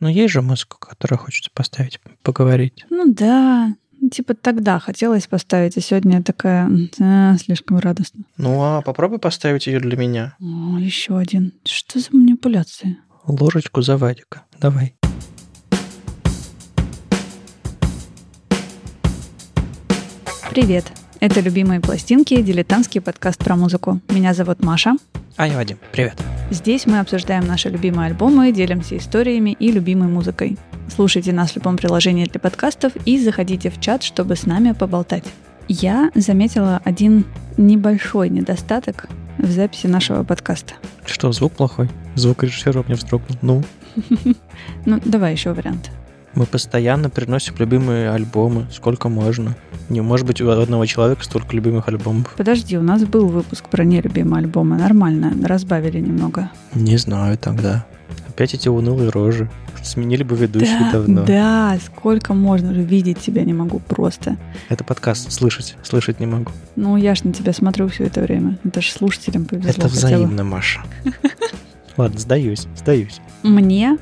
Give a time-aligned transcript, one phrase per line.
[0.00, 2.84] Но есть же музыка, которую хочется поставить, поговорить.
[2.88, 3.74] Ну да,
[4.12, 8.24] типа тогда хотелось поставить, а сегодня я такая а, слишком радостно.
[8.36, 10.36] Ну а попробуй поставить ее для меня.
[10.40, 11.52] О, еще один.
[11.64, 12.98] Что за манипуляции?
[13.26, 14.44] Ложечку за Вадика.
[14.60, 14.94] Давай.
[20.50, 20.86] Привет.
[21.20, 24.00] Это «Любимые пластинки»– дилетантский подкаст про музыку.
[24.08, 24.94] Меня зовут Маша.
[25.36, 25.78] А я Вадим.
[25.92, 26.16] Привет.
[26.50, 30.56] Здесь мы обсуждаем наши любимые альбомы, делимся историями и любимой музыкой.
[30.88, 35.24] Слушайте нас в любом приложении для подкастов и заходите в чат, чтобы с нами поболтать.
[35.68, 37.26] Я заметила один
[37.58, 40.72] небольшой недостаток в записи нашего подкаста.
[41.04, 41.90] Что, звук плохой?
[42.14, 43.36] Звукорежиссер у меня вздрогнул.
[43.42, 43.64] Ну?
[44.86, 45.90] Ну, давай еще вариант.
[46.38, 49.56] Мы постоянно приносим любимые альбомы, сколько можно.
[49.88, 52.32] Не может быть у одного человека столько любимых альбомов.
[52.36, 54.76] Подожди, у нас был выпуск про нелюбимые альбомы.
[54.76, 56.48] Нормально, разбавили немного.
[56.74, 57.86] Не знаю тогда.
[58.28, 59.50] Опять эти унылые рожи.
[59.82, 61.24] Сменили бы ведущие да, давно.
[61.24, 64.36] Да, сколько можно уже видеть тебя не могу просто.
[64.68, 66.52] Это подкаст, слышать, слышать не могу.
[66.76, 68.60] Ну, я ж на тебя смотрю все это время.
[68.62, 69.70] Это же слушателям повезло.
[69.70, 70.82] Это взаимно, Маша.
[71.96, 73.20] Ладно, сдаюсь, сдаюсь.
[73.42, 73.98] Мне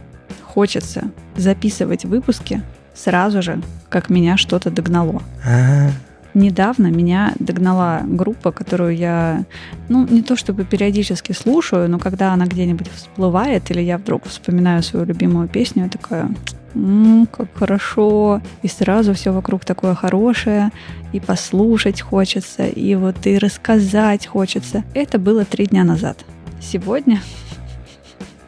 [0.56, 2.62] хочется записывать выпуски
[2.94, 5.22] сразу же, как меня что-то догнало.
[5.46, 5.90] А,
[6.32, 9.44] Недавно меня догнала группа, которую я,
[9.90, 14.82] ну, не то чтобы периодически слушаю, но когда она где-нибудь всплывает, или я вдруг вспоминаю
[14.82, 16.30] свою любимую песню, я такая,
[16.74, 20.70] «М, как хорошо, и сразу все вокруг такое хорошее,
[21.12, 24.84] и послушать хочется, и вот и рассказать хочется.
[24.94, 26.24] Это было три дня назад.
[26.62, 27.20] Сегодня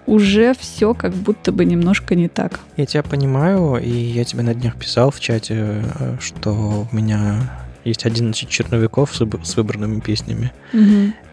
[0.09, 2.61] уже все как будто бы немножко не так.
[2.77, 7.67] Я тебя понимаю, и я тебе на днях писал в чате, э, что у меня
[7.85, 10.53] есть 11 черновиков с выб- с выбранными песнями.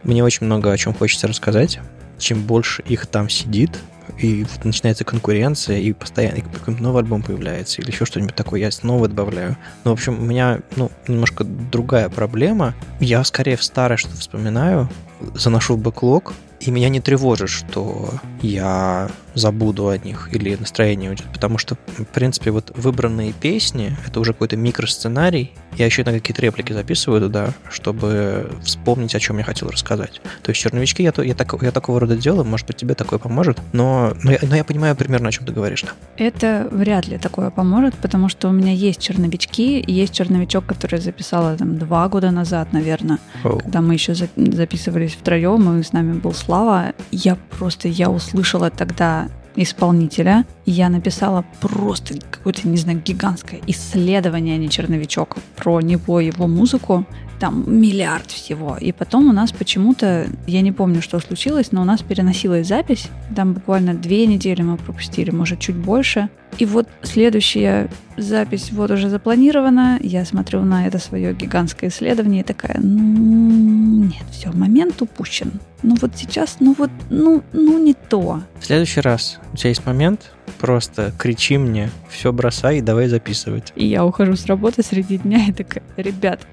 [0.04, 1.80] Мне очень много о чем хочется рассказать.
[2.17, 3.72] Чем больше их там сидит,
[4.20, 8.72] и вот начинается конкуренция, и постоянно какой-нибудь новый альбом появляется, или еще что-нибудь такое, я
[8.72, 9.58] снова добавляю.
[9.84, 12.73] Ну, в общем, у меня, ну, немножко другая проблема.
[13.00, 14.89] Я скорее в старое что вспоминаю,
[15.33, 18.10] заношу в бэклог, и меня не тревожит, что
[18.42, 24.20] я забуду о них или настроение уйдет, потому что, в принципе, вот выбранные песни— это
[24.20, 25.54] уже какой-то микросценарий.
[25.78, 30.22] Я еще иногда какие-то реплики записываю туда, чтобы вспомнить, о чем я хотел рассказать.
[30.42, 33.20] То есть черновички я, то- я, так- я такого рода делаю, может быть, тебе такое
[33.20, 35.84] поможет, но, но, я, но я понимаю примерно, о чем ты говоришь.
[35.84, 35.90] Да.
[36.17, 41.02] Это вряд ли такое поможет, потому что у меня есть черновички, есть черновичок, который я
[41.02, 43.60] записала там два года назад, наверное, Оу.
[43.60, 46.94] когда мы еще за- записывались втроем, и с нами был Слава.
[47.12, 49.24] Я просто, я услышала тогда
[49.55, 56.20] исполнителя, и я написала просто какое-то, не знаю, гигантское исследование, а не черновичок, про него,
[56.20, 57.05] его музыку,
[57.39, 58.77] там миллиард всего.
[58.77, 63.10] И потом у нас почему-то, я не помню, что случилось, но у нас переносилась запись.
[63.36, 66.30] Там буквально две недели мы пропустили, может, чуть больше.
[66.58, 69.99] И вот следующая запись вот уже запланирована.
[70.02, 75.60] Я смотрю на это свое гигантское исследование и такая, ну, нет, все, момент упущен.
[75.83, 78.42] Ну вот сейчас, ну вот, ну, ну не то.
[78.60, 83.73] В следующий раз у тебя есть момент, просто кричи мне, все бросай и давай записывать.
[83.76, 86.48] И я ухожу с работы среди дня и такая, ребят,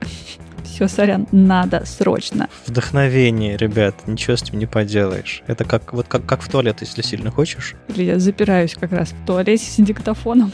[0.72, 2.48] все, сорян, надо срочно.
[2.66, 5.42] Вдохновение, ребят, ничего с этим не поделаешь.
[5.46, 7.74] Это как вот как, как в туалет, если сильно хочешь.
[7.88, 10.52] Или я запираюсь как раз в туалете с диктофоном.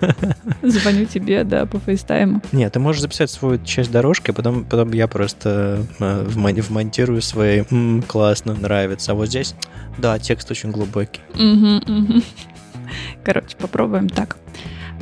[0.62, 2.40] Звоню тебе, да, по фейстайму.
[2.52, 7.20] Нет, ты можешь записать свою часть дорожки, а потом, потом я просто э, вмон- вмонтирую
[7.20, 9.12] свои «М, классно, нравится.
[9.12, 9.54] А вот здесь,
[9.98, 11.20] да, текст очень глубокий.
[13.24, 14.38] Короче, попробуем так.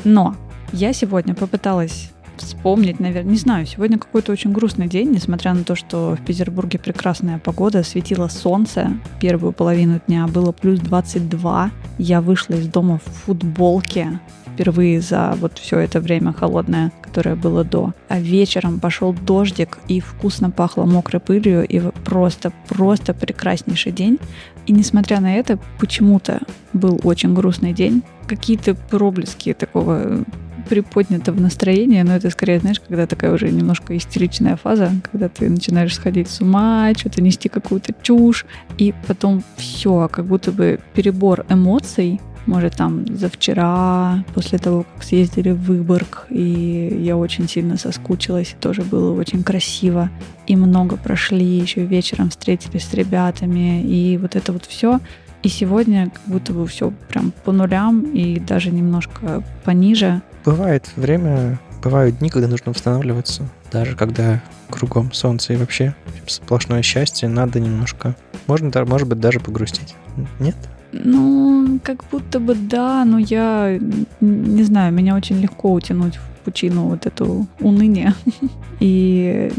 [0.04, 0.34] Но
[0.72, 5.74] я сегодня попыталась вспомнить, наверное, не знаю, сегодня какой-то очень грустный день, несмотря на то,
[5.74, 12.54] что в Петербурге прекрасная погода, светило солнце, первую половину дня было плюс 22, я вышла
[12.54, 14.20] из дома в футболке,
[14.56, 17.92] впервые за вот все это время холодное, которое было до.
[18.08, 24.18] А вечером пошел дождик, и вкусно пахло мокрой пылью, и просто, просто прекраснейший день.
[24.66, 26.40] И несмотря на это, почему-то
[26.72, 28.02] был очень грустный день.
[28.26, 30.24] Какие-то проблески такого
[30.68, 35.94] приподнятого настроения, но это скорее, знаешь, когда такая уже немножко истеричная фаза, когда ты начинаешь
[35.94, 38.46] сходить с ума, что-то нести какую-то чушь,
[38.78, 45.02] и потом все, как будто бы перебор эмоций, может, там за вчера, после того, как
[45.02, 50.10] съездили в Выборг, и я очень сильно соскучилась, и тоже было очень красиво,
[50.46, 55.00] и много прошли, еще вечером встретились с ребятами, и вот это вот все.
[55.42, 60.22] И сегодня как будто бы все прям по нулям и даже немножко пониже.
[60.46, 63.48] Бывает время, бывают дни, когда нужно восстанавливаться.
[63.72, 64.40] Даже когда
[64.70, 65.96] кругом солнце и вообще
[66.28, 68.14] сплошное счастье, надо немножко...
[68.46, 69.96] Можно, может быть, даже погрустить.
[70.38, 70.54] Нет?
[70.92, 73.76] Ну, как будто бы да, но я
[74.20, 78.14] не знаю, меня очень легко утянуть в пучину вот эту уныние.
[78.78, 79.50] И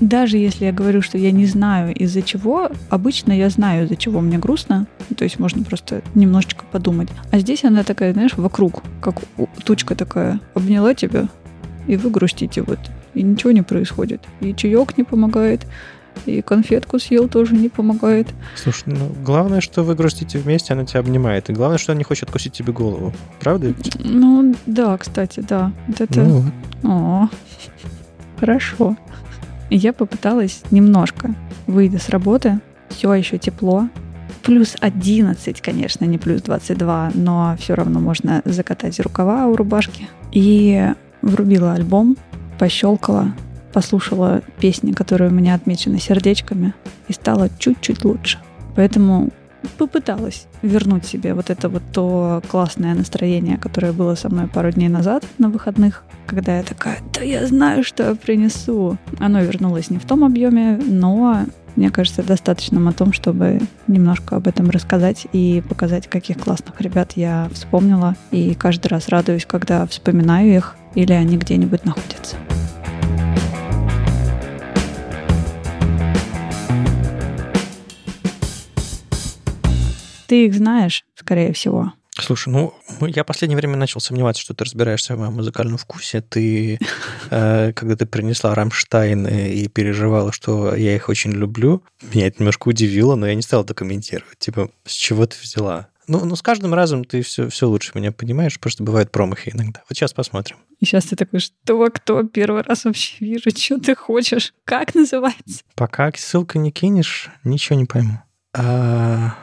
[0.00, 4.20] даже если я говорю, что я не знаю из-за чего, обычно я знаю, из-за чего
[4.20, 4.86] мне грустно.
[5.16, 7.08] То есть можно просто немножечко подумать.
[7.30, 9.16] А здесь она такая, знаешь, вокруг, как
[9.64, 11.28] тучка такая, обняла тебя,
[11.86, 12.78] и вы грустите вот.
[13.14, 14.22] И ничего не происходит.
[14.40, 15.66] И чаек не помогает,
[16.26, 18.28] и конфетку съел тоже не помогает.
[18.56, 21.50] Слушай, ну главное, что вы грустите вместе, она тебя обнимает.
[21.50, 23.12] И главное, что она не хочет откусить тебе голову.
[23.40, 23.74] Правда?
[23.98, 25.72] Ну, да, кстати, да.
[25.86, 26.22] Вот это...
[26.22, 26.44] Ну.
[26.84, 27.28] О,
[28.40, 28.96] хорошо.
[29.70, 31.34] Я попыталась немножко,
[31.66, 33.88] выйдя с работы, все еще тепло,
[34.42, 40.08] плюс 11, конечно, не плюс 22, но все равно можно закатать рукава у рубашки.
[40.32, 42.16] И врубила альбом,
[42.58, 43.34] пощелкала,
[43.72, 46.72] послушала песни, которые у меня отмечены сердечками,
[47.08, 48.38] и стало чуть-чуть лучше.
[48.74, 49.30] Поэтому
[49.76, 54.88] попыталась вернуть себе вот это вот то классное настроение, которое было со мной пару дней
[54.88, 58.96] назад на выходных, когда я такая, да я знаю, что я принесу.
[59.18, 61.46] Оно вернулось не в том объеме, но
[61.76, 67.12] мне кажется, достаточным о том, чтобы немножко об этом рассказать и показать, каких классных ребят
[67.14, 68.16] я вспомнила.
[68.32, 72.34] И каждый раз радуюсь, когда вспоминаю их или они где-нибудь находятся.
[80.28, 81.94] Ты их знаешь, скорее всего.
[82.20, 86.20] Слушай, ну, я в последнее время начал сомневаться, что ты разбираешься в моем музыкальном вкусе.
[86.20, 86.78] Ты,
[87.30, 91.82] э, когда ты принесла Рамштайн и переживала, что я их очень люблю,
[92.12, 94.38] меня это немножко удивило, но я не стал это комментировать.
[94.38, 95.88] Типа, с чего ты взяла?
[96.08, 99.82] Ну, ну, с каждым разом ты все, все лучше меня понимаешь, просто бывают промахи иногда.
[99.88, 100.56] Вот сейчас посмотрим.
[100.80, 105.62] И сейчас ты такой, что, кто, первый раз вообще вижу, что ты хочешь, как называется?
[105.74, 108.22] Пока ссылку не кинешь, ничего не пойму.
[108.54, 109.34] А,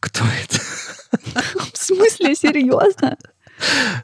[0.00, 0.58] кто это?
[1.72, 3.16] В смысле, серьезно?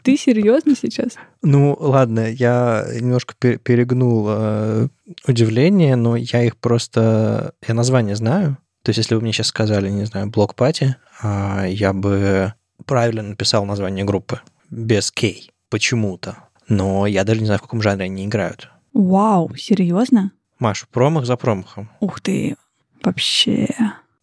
[0.03, 1.17] Ты серьезно сейчас?
[1.43, 4.89] Ну, ладно, я немножко перегнул э,
[5.27, 7.55] удивление, но я их просто...
[7.67, 8.59] Я название знаю.
[8.83, 12.55] То есть, если вы мне сейчас сказали, не знаю, блок пати, э, я бы
[12.87, 14.41] правильно написал название группы
[14.71, 16.37] без кей почему-то.
[16.69, 18.71] Но я даже не знаю, в каком жанре они играют.
[18.93, 20.33] Вау, серьезно?
[20.59, 21.91] Маш, промах за промахом.
[22.01, 22.57] Ух ты,
[23.03, 23.69] вообще.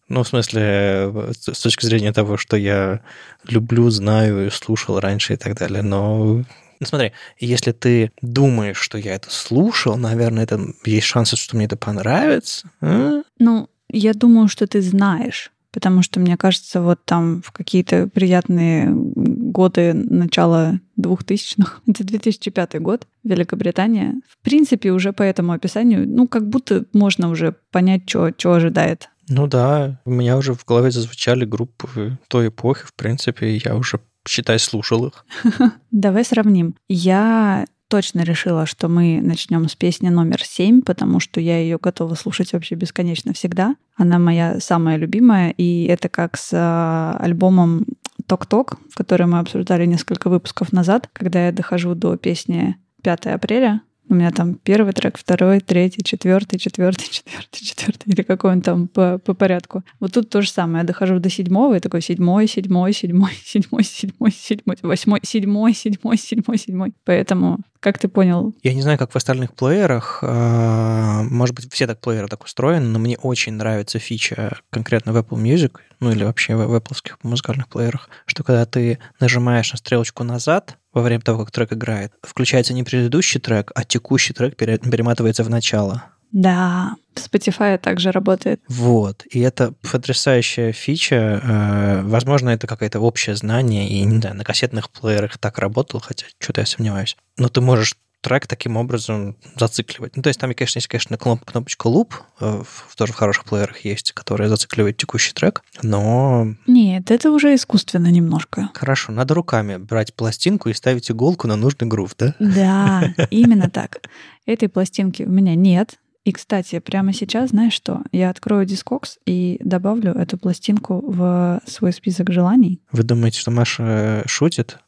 [0.08, 3.02] Ну, в смысле, с точки зрения того, что я
[3.44, 5.82] люблю, знаю, слушал раньше и так далее.
[5.82, 6.44] Но
[6.80, 11.66] ну, смотри, если ты думаешь, что я это слушал, наверное, это есть шансы, что мне
[11.66, 12.70] это понравится.
[12.80, 13.22] А?
[13.38, 15.50] Ну, я думаю, что ты знаешь.
[15.70, 23.06] Потому что, мне кажется, вот там в какие-то приятные годы начала 2000-х, это 2005 год,
[23.22, 29.10] Великобритания, в принципе, уже по этому описанию, ну, как будто можно уже понять, что ожидает
[29.28, 34.00] ну да, у меня уже в голове зазвучали группы той эпохи, в принципе, я уже,
[34.26, 35.24] считай, слушал их.
[35.90, 36.74] Давай сравним.
[36.88, 42.14] Я точно решила, что мы начнем с песни номер семь, потому что я ее готова
[42.14, 43.76] слушать вообще бесконечно всегда.
[43.96, 47.86] Она моя самая любимая, и это как с а, альбомом
[48.26, 54.14] «Ток-ток», который мы обсуждали несколько выпусков назад, когда я дохожу до песни 5 апреля, у
[54.14, 59.18] меня там первый трек, второй, третий, четвертый, четвертый, четвертый, четвертый, или какой он там по,
[59.18, 59.84] по порядку.
[60.00, 60.82] Вот тут то же самое.
[60.82, 66.18] Я дохожу до седьмого, и такой седьмой, седьмой, седьмой, седьмой, седьмой, седьмой, восьмой, седьмой, седьмой,
[66.18, 66.92] седьмой, седьмой.
[67.04, 68.54] Поэтому как ты понял?
[68.62, 70.18] Я не знаю, как в остальных плеерах.
[70.22, 75.16] А, может быть, все так плееры так устроены, но мне очень нравится фича конкретно в
[75.16, 80.24] Apple Music, ну или вообще в Apple музыкальных плеерах, что когда ты нажимаешь на стрелочку
[80.24, 85.44] назад во время того, как трек играет, включается не предыдущий трек, а текущий трек перематывается
[85.44, 86.04] в начало.
[86.32, 88.60] Да, Spotify также работает.
[88.68, 91.40] Вот, и это потрясающая фича.
[91.42, 96.26] Э, возможно, это какое-то общее знание, и, не знаю, на кассетных плеерах так работал, хотя
[96.38, 97.16] что-то я сомневаюсь.
[97.38, 100.16] Но ты можешь трек таким образом зацикливать.
[100.16, 102.62] Ну, то есть там, конечно, есть, конечно, кнопочка loop, э,
[102.96, 106.54] тоже в хороших плеерах есть, которая зацикливает текущий трек, но...
[106.66, 108.70] Нет, это уже искусственно немножко.
[108.74, 112.34] Хорошо, надо руками брать пластинку и ставить иголку на нужный грув, да?
[112.38, 114.00] Да, именно так.
[114.46, 115.98] Этой пластинки у меня нет,
[116.28, 118.02] и, кстати, прямо сейчас, знаешь что?
[118.12, 122.82] Я открою Discogs и добавлю эту пластинку в свой список желаний.
[122.92, 124.78] Вы думаете, что Маша шутит?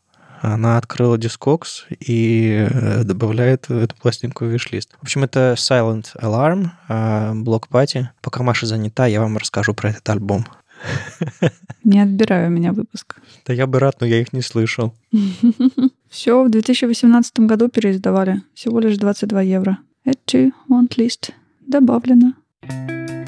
[0.41, 4.97] Она открыла Discogs и э, добавляет эту пластинку в виш-лист.
[4.99, 8.11] В общем, это Silent Alarm, а, блок пати.
[8.23, 10.47] Пока Маша занята, я вам расскажу про этот альбом.
[11.85, 13.17] Не отбираю у меня выпуск.
[13.47, 14.95] Да я бы рад, но я их не слышал.
[16.09, 18.43] Все, в 2018 году переиздавали.
[18.55, 19.79] Всего лишь 22 евро.
[20.07, 21.33] To want list
[21.71, 23.20] to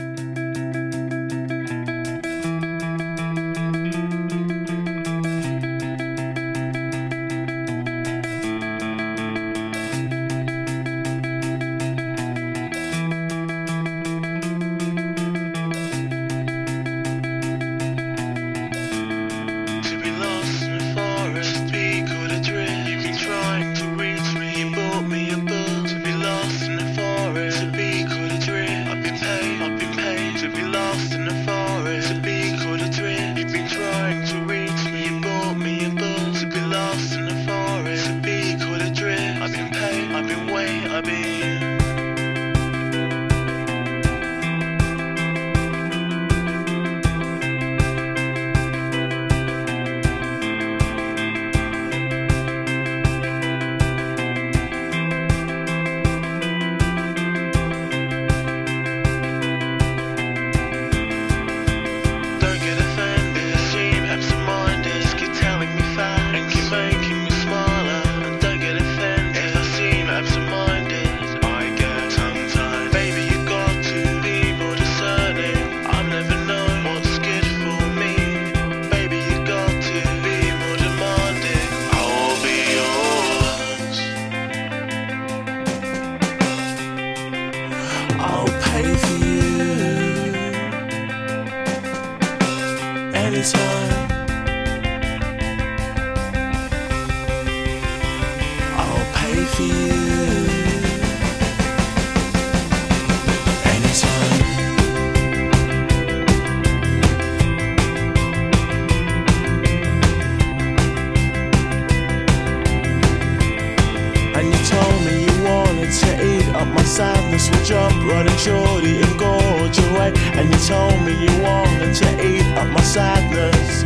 [114.41, 119.01] And you told me you wanted to eat up my sadness with jump, running shorty
[119.01, 120.11] and gorge away.
[120.37, 123.83] And you told me you wanted to eat up my sadness.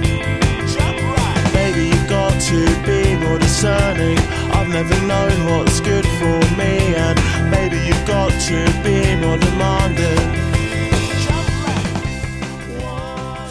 [1.53, 4.17] Baby, you got to be more discerning.
[4.55, 7.17] I've never known what's good for me, and
[7.51, 10.41] baby, you've got to be more demanding.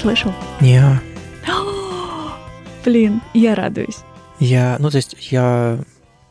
[0.00, 0.32] Слышал?
[0.60, 0.80] Не,
[2.84, 3.98] Блин, я радуюсь.
[4.38, 5.78] я, ну то есть я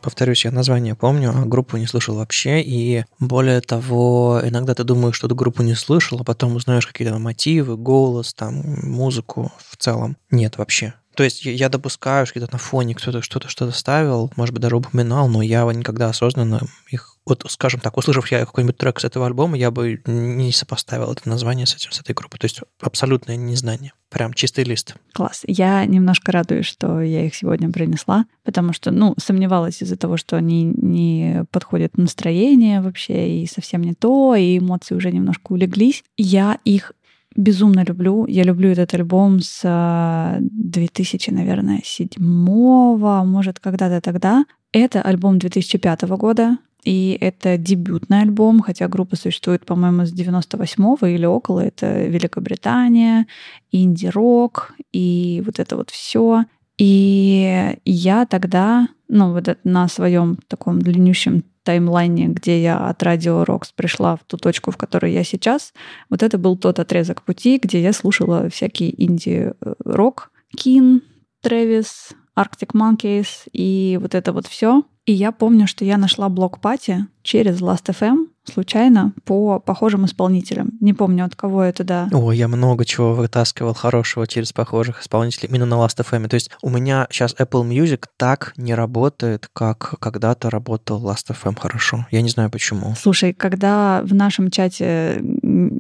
[0.05, 5.17] повторюсь, я название помню, а группу не слышал вообще, и более того, иногда ты думаешь,
[5.17, 10.17] что эту группу не слышал, а потом узнаешь какие-то мотивы, голос, там, музыку в целом.
[10.31, 10.93] Нет вообще.
[11.15, 14.77] То есть я- допускаю, что где-то на фоне кто-то что-то что-то ставил, может быть, даже
[14.77, 19.27] упоминал, но я никогда осознанно их, вот, скажем так, услышав я какой-нибудь трек с этого
[19.27, 22.39] альбома, я бы не сопоставил это название с этим, с этой группой.
[22.39, 23.93] То есть абсолютное незнание.
[24.11, 24.95] Прям чистый лист.
[25.13, 25.43] Класс.
[25.47, 30.37] Я немножко радуюсь, что я их сегодня принесла, потому что, ну, сомневалась из-за того, что
[30.37, 36.05] они не подходят настроение вообще, и совсем не то, и эмоции уже немножко улеглись.
[36.17, 36.93] Я их
[37.37, 38.27] безумно люблю.
[38.27, 44.45] Я люблю этот альбом с а, 2000, наверное, седьмого, может, когда-то тогда.
[44.73, 51.25] Это альбом 2005 года, и это дебютный альбом, хотя группа существует, по-моему, с 98-го или
[51.25, 51.61] около.
[51.61, 53.27] Это Великобритания,
[53.73, 56.45] инди-рок и вот это вот все.
[56.77, 63.73] И я тогда, ну, вот на своем таком длиннющем таймлайне, где я от радио Рокс
[63.73, 65.73] пришла в ту точку, в которой я сейчас,
[66.11, 71.03] вот это был тот отрезок пути, где я слушала всякий инди-рок, Кин,
[71.43, 74.83] Трэвис, Arctic Monkeys и вот это вот все.
[75.07, 80.71] И я помню, что я нашла блок пати через Last.fm случайно по похожим исполнителям.
[80.81, 82.09] Не помню, от кого это, да.
[82.13, 86.29] О, я много чего вытаскивал хорошего через похожих исполнителей именно на Last.fm.
[86.29, 92.07] То есть у меня сейчас Apple Music так не работает, как когда-то работал Last.fm хорошо.
[92.11, 92.95] Я не знаю почему.
[93.01, 95.23] Слушай, когда в нашем чате,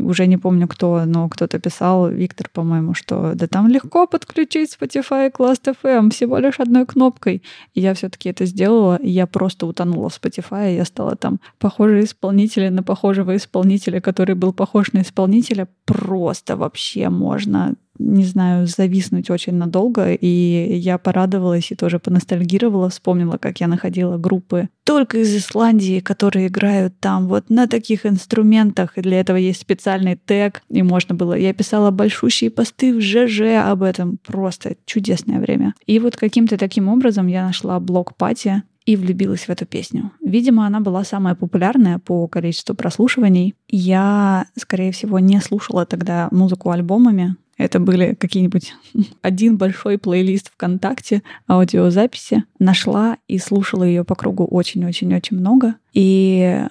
[0.01, 5.31] уже не помню кто, но кто-то писал, Виктор, по-моему, что да там легко подключить Spotify
[5.31, 7.43] к Last.fm всего лишь одной кнопкой.
[7.75, 11.41] И я все-таки это сделала, и я просто утонула в Spotify, и я стала там
[11.59, 12.07] похожие
[12.55, 15.69] исполнители на похожего исполнителя, который был похож на исполнителя.
[15.85, 23.39] Просто вообще можно не знаю, зависнуть очень надолго, и я порадовалась и тоже поностальгировала, вспомнила,
[23.39, 29.01] как я находила группы только из Исландии, которые играют там вот на таких инструментах, и
[29.01, 31.35] для этого есть специальный тег, и можно было...
[31.35, 35.75] Я писала большущие посты в ЖЖ об этом, просто чудесное время.
[35.87, 40.13] И вот каким-то таким образом я нашла блог Пати, и влюбилась в эту песню.
[40.23, 43.55] Видимо, она была самая популярная по количеству прослушиваний.
[43.69, 47.37] Я, скорее всего, не слушала тогда музыку альбомами.
[47.57, 48.75] Это были какие-нибудь
[49.23, 52.45] один большой плейлист ВКонтакте, аудиозаписи.
[52.59, 55.77] Нашла и слушала ее по кругу очень-очень-очень много.
[55.93, 56.67] И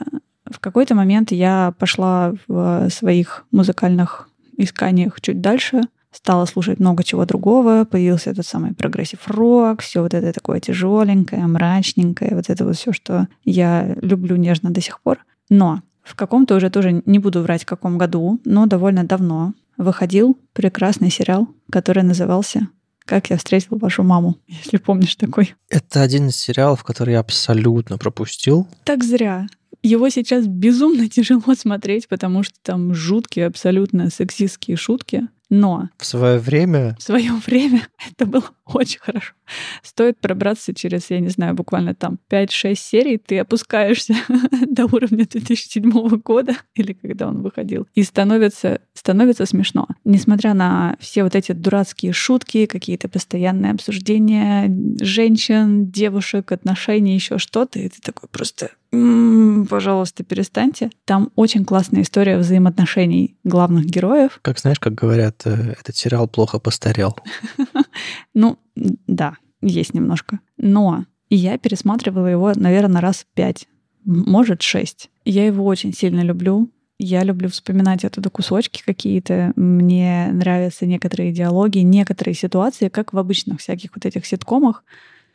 [0.49, 5.81] в какой-то момент я пошла в своих музыкальных исканиях чуть дальше,
[6.13, 11.45] стала слушать много чего другого, появился этот самый progressive rock, все вот это такое тяжеленькое,
[11.47, 15.19] мрачненькое, вот это вот все, что я люблю нежно до сих пор.
[15.49, 20.37] Но в каком-то уже тоже не буду врать в каком году, но довольно давно выходил
[20.53, 22.67] прекрасный сериал, который назывался
[23.05, 25.55] «Как я встретил вашу маму», если помнишь такой.
[25.69, 28.67] Это один из сериалов, который я абсолютно пропустил.
[28.83, 29.47] Так зря.
[29.81, 35.27] Его сейчас безумно тяжело смотреть, потому что там жуткие, абсолютно сексистские шутки.
[35.49, 39.33] Но В свое время в свое время это было очень хорошо.
[39.81, 44.15] Стоит пробраться через, я не знаю, буквально там 5-6 серий, ты опускаешься
[44.67, 49.87] до уровня 2007 года, или когда он выходил, и становится, становится смешно.
[50.05, 57.79] Несмотря на все вот эти дурацкие шутки, какие-то постоянные обсуждения женщин, девушек, отношений, еще что-то,
[57.79, 60.91] и ты такой просто «М, пожалуйста, перестаньте.
[61.05, 64.39] Там очень классная история взаимоотношений главных героев.
[64.43, 67.15] как знаешь, как говорят, э, этот сериал плохо постарел.
[68.33, 70.39] Ну, да, есть немножко.
[70.57, 73.67] Но я пересматривала его, наверное, раз пять,
[74.05, 75.09] может, шесть.
[75.25, 76.69] Я его очень сильно люблю.
[76.99, 79.53] Я люблю вспоминать оттуда кусочки какие-то.
[79.55, 84.83] Мне нравятся некоторые диалоги, некоторые ситуации, как в обычных всяких вот этих ситкомах.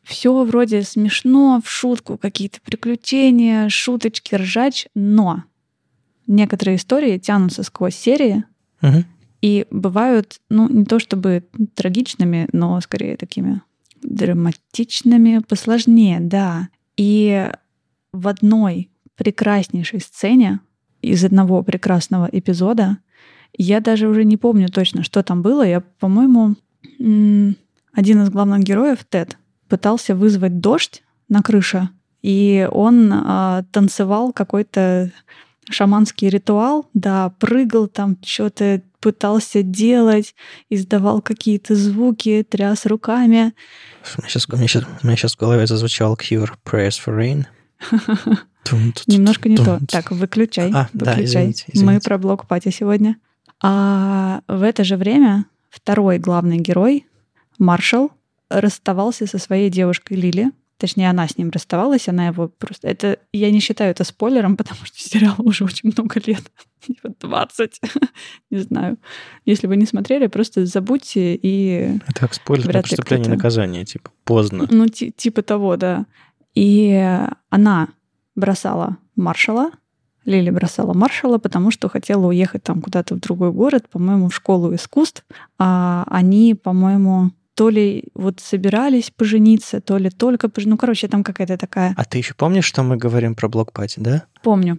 [0.03, 5.45] Все вроде смешно, в шутку, какие-то приключения, шуточки, ржач, но
[6.27, 8.45] некоторые истории тянутся сквозь серии,
[8.81, 9.05] Мгм.
[9.41, 13.63] И бывают, ну, не то чтобы трагичными, но скорее такими
[14.03, 16.69] драматичными, посложнее, да.
[16.97, 17.51] И
[18.13, 20.61] в одной прекраснейшей сцене
[21.03, 22.99] из одного прекрасного эпизода.
[23.57, 25.67] Я даже уже не помню точно, что там было.
[25.67, 26.55] Я, по-моему,
[26.99, 29.37] один из главных героев, Тед,
[29.69, 31.91] пытался вызвать дождь на крыше,
[32.23, 35.13] и он а, танцевал какой-то
[35.69, 40.35] шаманский ритуал, да, прыгал там, что-то пытался делать,
[40.71, 43.55] издавал какие-то звуки, тряс руками.
[44.17, 47.17] У меня сейчас, у меня сейчас, у меня сейчас в голове зазвучал Cure Prayers for
[47.17, 47.47] Rain.
[49.07, 49.81] Немножко не то.
[49.89, 50.71] Так, выключай.
[50.75, 51.17] А, выключай.
[51.17, 51.95] Да, извините, извините.
[51.95, 53.17] Мы про блок пати сегодня.
[53.63, 57.07] А в это же время второй главный герой,
[57.59, 58.13] Маршал,
[58.51, 60.51] расставался со своей девушкой Лили.
[60.79, 62.89] Точнее, она с ним расставалась, она его просто...
[62.89, 66.43] Это я не считаю это спойлером, потому что сериал уже очень много лет.
[67.21, 67.81] 20,
[68.51, 68.99] не знаю.
[69.45, 71.99] Если вы не смотрели, просто забудьте и...
[72.07, 74.67] Это как спойлер на преступление и наказание, типа поздно.
[74.71, 76.07] Ну, типа того, да.
[76.55, 77.89] И она
[78.37, 79.73] бросала маршала,
[80.25, 84.75] Лили бросала маршала, потому что хотела уехать там куда-то в другой город, по-моему, в школу
[84.75, 85.25] искусств.
[85.59, 90.71] А они, по-моему, то ли вот собирались пожениться, то ли только пожениться.
[90.71, 91.93] Ну, короче, там какая-то такая...
[91.97, 94.27] А ты еще помнишь, что мы говорим про блокпати, да?
[94.45, 94.79] Помню.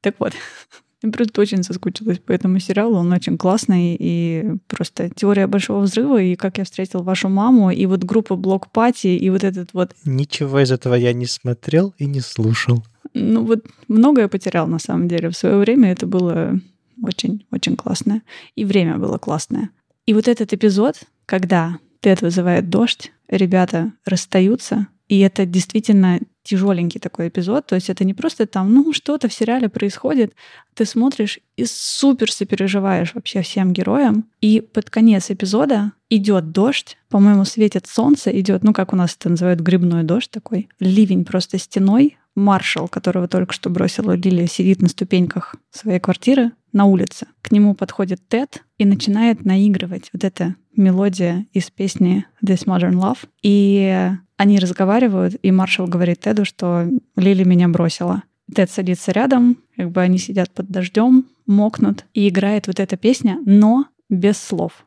[0.00, 0.32] Так вот,
[1.02, 2.98] я просто очень соскучилась по этому сериалу.
[2.98, 3.96] Он очень классный.
[3.98, 8.70] И просто теория большого взрыва, и как я встретил вашу маму, и вот группа Блок
[8.70, 9.96] Пати, и вот этот вот...
[10.04, 12.84] Ничего из этого я не смотрел и не слушал.
[13.12, 15.30] Ну вот многое потерял на самом деле.
[15.30, 16.60] В свое время это было
[17.02, 18.22] очень-очень классное.
[18.54, 19.70] И время было классное.
[20.06, 20.94] И вот этот эпизод,
[21.26, 27.66] когда Тед вызывает дождь, ребята расстаются, и это действительно тяжеленький такой эпизод.
[27.66, 30.34] То есть это не просто там, ну, что-то в сериале происходит,
[30.74, 34.28] ты смотришь и супер сопереживаешь вообще всем героям.
[34.40, 39.28] И под конец эпизода идет дождь, по-моему, светит солнце, идет, ну, как у нас это
[39.28, 44.88] называют, грибной дождь такой, ливень просто стеной, маршал, которого только что бросила Лилия, сидит на
[44.88, 47.26] ступеньках своей квартиры на улице.
[47.42, 53.28] К нему подходит Тед и начинает наигрывать вот эта мелодия из песни This Modern Love.
[53.42, 58.22] И они разговаривают, и маршал говорит Теду, что Лили меня бросила.
[58.52, 63.38] Тед садится рядом, как бы они сидят под дождем, мокнут, и играет вот эта песня,
[63.44, 64.84] но без слов.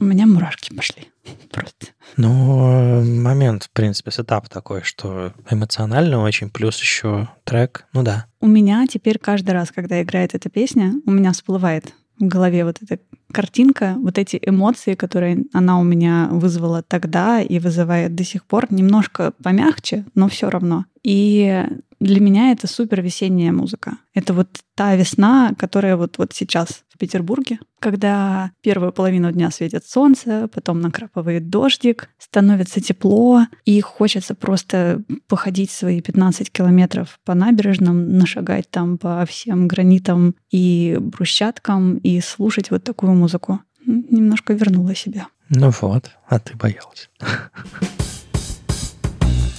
[0.00, 1.08] У меня мурашки пошли.
[1.50, 1.86] Просто.
[2.16, 8.26] Ну, момент, в принципе, сетап такой, что эмоционально очень, плюс еще трек, ну да.
[8.40, 12.78] У меня теперь каждый раз, когда играет эта песня, у меня всплывает в голове вот
[12.82, 12.98] эта
[13.32, 18.66] картинка, вот эти эмоции, которые она у меня вызвала тогда и вызывает до сих пор,
[18.70, 20.84] немножко помягче, но все равно.
[21.02, 21.66] И
[22.04, 23.96] для меня это супер весенняя музыка.
[24.12, 29.86] Это вот та весна, которая вот, вот сейчас в Петербурге, когда первую половину дня светит
[29.86, 38.18] солнце, потом накрапывает дождик, становится тепло, и хочется просто походить свои 15 километров по набережным,
[38.18, 43.60] нашагать там по всем гранитам и брусчаткам и слушать вот такую музыку.
[43.86, 45.28] Немножко вернула себя.
[45.48, 47.08] Ну вот, а ты боялась.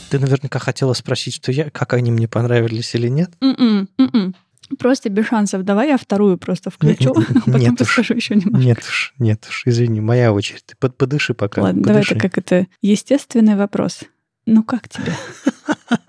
[0.10, 3.32] Ты наверняка хотела спросить, что я, как они мне понравились или нет?
[3.41, 4.36] Mm-mm, mm-mm.
[4.80, 5.63] Просто без шансов.
[5.63, 8.65] Давай я вторую просто включу, а потом нет расскажу уж, еще немножко.
[8.65, 10.63] Нет уж, нет уж, извини, моя очередь.
[10.65, 11.62] Ты под, подыши пока.
[11.62, 11.94] Ладно, подыши.
[11.94, 14.02] давай это как это естественный вопрос.
[14.46, 15.13] Ну как тебе?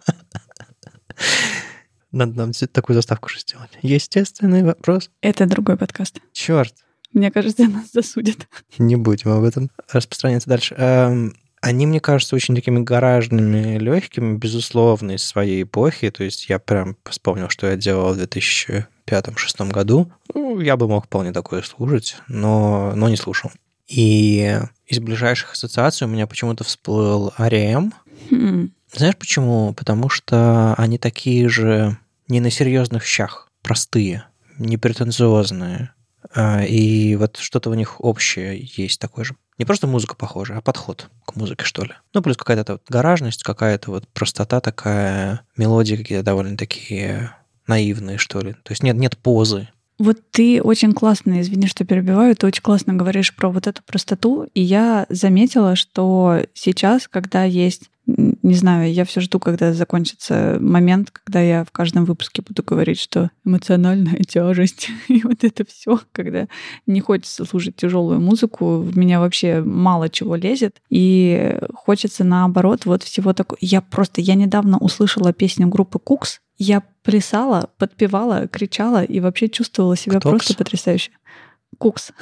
[2.13, 3.71] Надо нам такую заставку же сделать.
[3.83, 5.11] Естественный вопрос.
[5.21, 6.21] Это другой подкаст.
[6.33, 6.75] Черт.
[7.13, 8.49] Мне кажется, нас засудят.
[8.79, 10.75] Не будем об этом распространяться дальше.
[11.67, 16.13] Они, мне кажется, очень такими гаражными, легкими, безусловно, из своей эпохи.
[16.13, 20.13] То есть я прям вспомнил, что я делал в 2005-2006 году.
[20.33, 23.51] Ну, я бы мог вполне такое слушать, но, но не слушал.
[23.89, 27.93] И из ближайших ассоциаций у меня почему-то всплыл Ариэм.
[28.31, 28.71] Хм.
[28.95, 29.75] Знаешь почему?
[29.75, 31.99] Потому что они такие же
[32.29, 34.25] не на серьезных щах, простые,
[34.61, 35.91] непретенциозные.
[36.37, 39.35] А, и вот что-то у них общее есть такое же.
[39.59, 41.93] Не просто музыка похожа, а подход к музыке, что ли.
[42.13, 47.35] Ну, плюс какая-то вот гаражность, какая-то вот простота такая, мелодии какие-то довольно такие
[47.67, 48.53] наивные, что ли.
[48.53, 49.69] То есть нет, нет позы.
[49.99, 54.47] Вот ты очень классно, извини, что перебиваю, ты очень классно говоришь про вот эту простоту,
[54.53, 61.11] и я заметила, что сейчас, когда есть не знаю, я все жду, когда закончится момент,
[61.11, 66.47] когда я в каждом выпуске буду говорить, что эмоциональная тяжесть и вот это все, когда
[66.87, 73.03] не хочется слушать тяжелую музыку, в меня вообще мало чего лезет, и хочется наоборот вот
[73.03, 73.59] всего такого.
[73.61, 79.97] Я просто, я недавно услышала песню группы Кукс, я плясала, подпевала, кричала и вообще чувствовала
[79.97, 80.31] себя Ктокс?
[80.31, 81.11] просто потрясающе.
[81.79, 82.13] Кукс.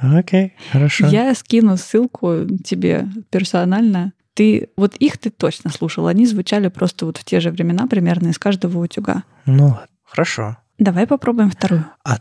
[0.00, 1.06] Окей, okay, хорошо.
[1.06, 6.06] Я скину ссылку тебе персонально ты вот их ты точно слушал.
[6.06, 9.24] Они звучали просто вот в те же времена примерно из каждого утюга.
[9.46, 10.58] Ну, хорошо.
[10.78, 11.86] Давай попробуем вторую.
[12.04, 12.18] А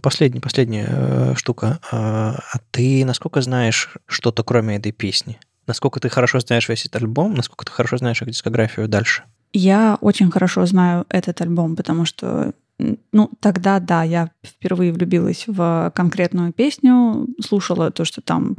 [0.00, 1.80] последняя, последняя э, штука.
[1.90, 5.38] А, а ты насколько знаешь что-то кроме этой песни?
[5.66, 7.34] Насколько ты хорошо знаешь весь этот альбом?
[7.34, 9.24] Насколько ты хорошо знаешь их дискографию дальше?
[9.56, 12.52] Я очень хорошо знаю этот альбом, потому что
[13.12, 18.56] ну, тогда, да, я впервые влюбилась в конкретную песню, слушала то, что там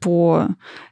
[0.00, 0.46] по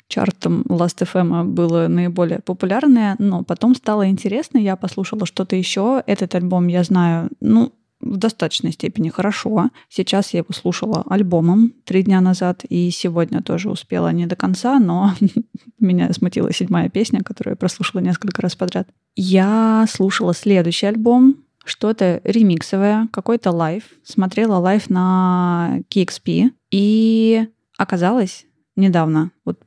[0.08, 6.02] чартам Last.fm было наиболее популярное, но потом стало интересно, я послушала что-то еще.
[6.04, 7.72] Этот альбом я знаю, ну,
[8.04, 9.70] в достаточной степени хорошо.
[9.88, 14.78] Сейчас я его слушала альбомом три дня назад, и сегодня тоже успела не до конца,
[14.78, 15.14] но
[15.80, 18.88] меня смутила седьмая песня, которую я прослушала несколько раз подряд.
[19.16, 23.84] Я слушала следующий альбом, что-то ремиксовое, какой-то live.
[24.04, 29.60] Смотрела live на KEXP, и оказалось недавно, вот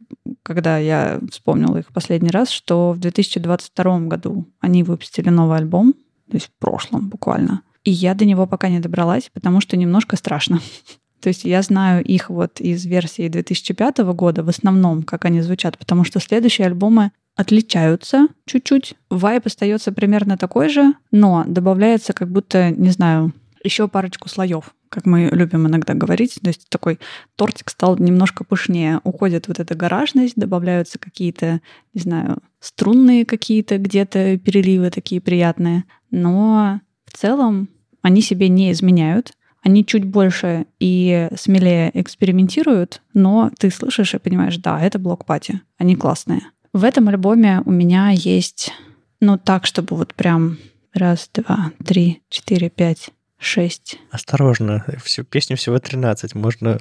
[0.43, 5.93] когда я вспомнила их последний раз, что в 2022 году они выпустили новый альбом,
[6.29, 7.61] то есть в прошлом буквально.
[7.87, 10.59] И я до него пока не добралась, потому что немножко страшно.
[11.21, 15.77] То есть я знаю их вот из версии 2005 года в основном, как они звучат,
[15.77, 18.95] потому что следующие альбомы отличаются чуть-чуть.
[19.09, 23.31] Вайп остается примерно такой же, но добавляется как будто, не знаю,
[23.63, 26.39] еще парочку слоев, как мы любим иногда говорить.
[26.41, 26.99] То есть такой
[27.37, 28.99] тортик стал немножко пышнее.
[29.05, 31.61] Уходит вот эта гаражность, добавляются какие-то,
[31.93, 35.85] не знаю, струнные какие-то где-то переливы такие приятные.
[36.11, 37.69] Но в целом
[38.01, 39.33] они себе не изменяют.
[39.61, 45.95] Они чуть больше и смелее экспериментируют, но ты слышишь и понимаешь, да, это блок-пати, они
[45.95, 46.41] классные.
[46.73, 48.71] В этом альбоме у меня есть,
[49.19, 50.57] ну так, чтобы вот прям
[50.93, 53.99] раз, два, три, четыре, пять, шесть.
[54.11, 56.79] Осторожно, всю песню всего 13, можно...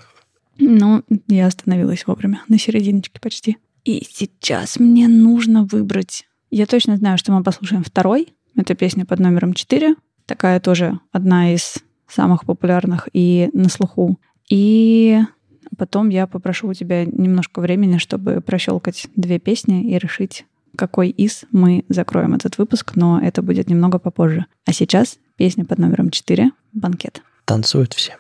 [0.59, 3.59] Ну, я остановилась вовремя, на серединочке почти.
[3.85, 6.27] И сейчас мне нужно выбрать...
[6.51, 8.35] Я точно знаю, что мы послушаем второй.
[8.57, 9.97] Это песня под номером 4.
[10.27, 14.19] Такая тоже одна из самых популярных и на слуху.
[14.49, 15.21] И
[15.77, 20.45] потом я попрошу у тебя немножко времени, чтобы прощелкать две песни и решить,
[20.77, 24.47] какой из мы закроем этот выпуск, но это будет немного попозже.
[24.65, 27.23] А сейчас песня под номером 4 «Банкет».
[27.45, 28.17] Танцуют все.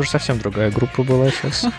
[0.00, 1.66] Это уже совсем другая группа была сейчас.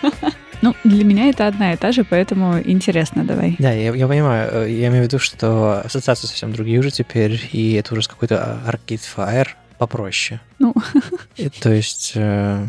[0.64, 3.56] Ну, для меня это одна и та же, поэтому интересно давай.
[3.58, 4.70] Да, я, я понимаю.
[4.70, 9.02] Я имею в виду, что ассоциации совсем другие уже теперь, и это уже какой-то Arcade
[9.16, 10.38] Fire попроще.
[10.60, 10.72] Ну.
[11.34, 12.64] И, то есть э,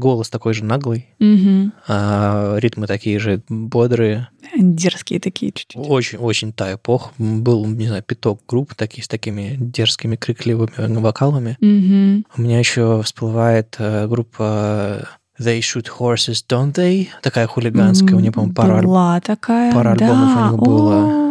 [0.00, 1.70] голос такой же наглый, угу.
[1.86, 4.28] а ритмы такие же бодрые.
[4.56, 5.80] Дерзкие такие чуть-чуть.
[5.88, 7.10] Очень, очень та эпоха.
[7.18, 11.56] Был, не знаю, пяток групп такие с такими дерзкими, крикливыми вокалами.
[11.60, 12.24] Угу.
[12.36, 15.06] У меня еще всплывает э, группа
[15.40, 17.08] They Shoot Horses, Don't They?
[17.22, 18.16] Такая хулиганская.
[18.16, 20.06] У нее, по-моему, пара, Была такая, пара да.
[20.06, 20.96] альбомов у них было.
[20.96, 21.29] О,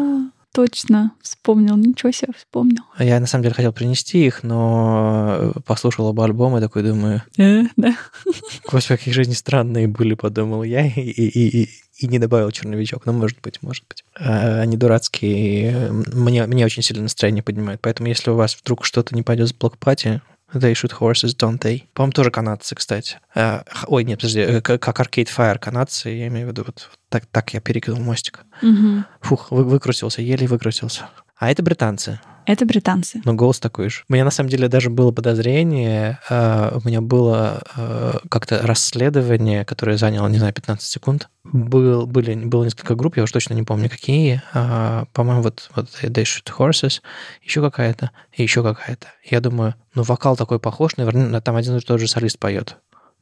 [0.54, 1.78] точно, вспомнил.
[1.78, 2.84] Ничего себе, вспомнил.
[2.98, 7.24] Я, на самом деле, хотел принести их, но послушал оба альбома и такой думаю...
[7.38, 7.96] Э, да.
[8.72, 13.06] Господи, какие жизни странные были, подумал я, и, и, и, и не добавил черновичок.
[13.06, 14.04] Ну, может быть, может быть.
[14.16, 17.82] А, они дурацкие, мне, мне очень сильно настроение поднимают.
[17.82, 20.22] Поэтому, если у вас вдруг что-то не пойдет с блокпати,
[20.54, 21.84] They shoot horses, don't they?
[21.94, 23.20] По-моему, тоже канадцы, кстати.
[23.36, 27.26] Э, ой, нет, подожди, э, как Arcade Fire канадцы, я имею в виду, вот так,
[27.28, 28.46] так я перекинул мостик.
[28.62, 29.04] Угу.
[29.22, 31.10] Фух, вы, выкрутился, еле выкрутился.
[31.38, 32.20] А это британцы.
[32.50, 33.22] Это британцы.
[33.26, 34.04] Но голос такой же.
[34.10, 39.64] У меня на самом деле даже было подозрение, э, у меня было э, как-то расследование,
[39.66, 41.30] которое заняло, не знаю, 15 секунд.
[41.44, 44.42] Был, были, было несколько групп, я уж точно не помню, какие.
[44.56, 47.02] Э, по-моему, вот, вот They Shoot Horses,
[47.44, 49.06] еще какая-то, и еще какая-то.
[49.24, 52.78] Я думаю, ну, вокал такой похож, наверное, там один и тот же солист поет.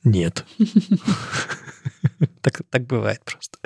[0.06, 0.46] Нет.
[2.42, 3.58] Так, так бывает просто.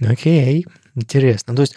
[0.00, 1.56] Окей, интересно.
[1.56, 1.76] То есть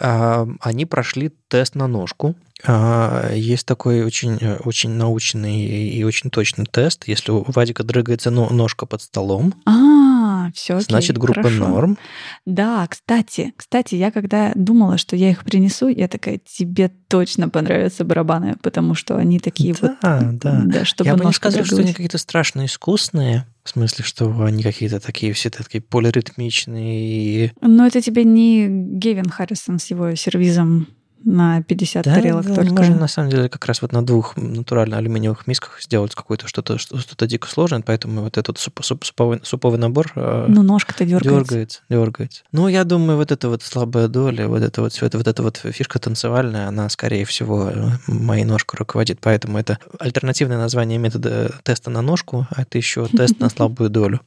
[0.00, 2.34] они прошли тест на ножку.
[2.66, 7.06] А, есть такой очень, очень научный и очень точный тест.
[7.06, 11.68] Если у Вадика дрыгается ножка под столом, а, все окей, значит группа хорошо.
[11.68, 11.98] норм.
[12.46, 18.04] Да, кстати, кстати, я когда думала, что я их принесу, я такая, тебе точно понравятся
[18.04, 20.38] барабаны, потому что они такие да, вот...
[20.38, 20.84] Да, да.
[20.84, 24.98] чтобы Я бы не сказал, что они какие-то страшно искусные, в смысле, что они какие-то
[24.98, 27.52] такие все такие полиритмичные.
[27.60, 30.88] Но это тебе не Гевин Харрисон с его сервизом
[31.24, 32.72] на 50 Да, тарелок да, только.
[32.72, 36.78] можно на самом деле как раз вот на двух натурально алюминиевых мисках сделать какое-то что-то
[36.78, 41.04] что- что-то дико сложное, поэтому вот этот суп- суп- суповой, суповый набор э, Но ножка-то
[41.04, 41.30] дергается.
[41.50, 42.42] дергается, дергается.
[42.52, 45.42] Ну, я думаю, вот эта вот слабая доля, вот это вот все это, вот эта
[45.42, 49.18] вот фишка танцевальная, она, скорее всего, э, моей ножкой руководит.
[49.20, 54.20] Поэтому это альтернативное название метода теста на ножку, а это еще тест на слабую долю.